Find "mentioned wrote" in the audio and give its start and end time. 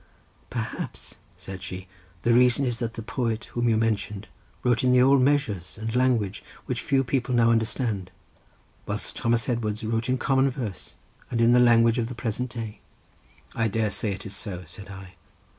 3.77-4.83